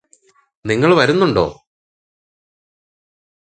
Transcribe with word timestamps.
നിങ്ങള് 0.65 0.93
വരുന്നുണ്ടോ 0.93 1.45